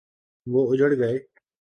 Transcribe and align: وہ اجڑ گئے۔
وہ 0.47 0.61
اجڑ 0.71 0.91
گئے۔ 0.99 1.17